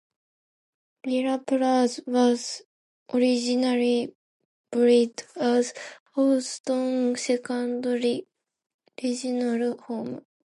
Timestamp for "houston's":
6.15-7.21